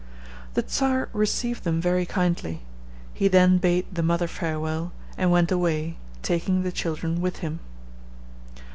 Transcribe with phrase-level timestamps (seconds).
[0.55, 2.63] The Czar received them very kindly.
[3.13, 7.59] He then bade the mother farewell, and went away, taking the children with him.